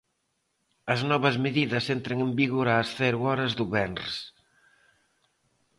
[0.93, 4.15] As novas medidas entran en vigor ás cero horas do venres.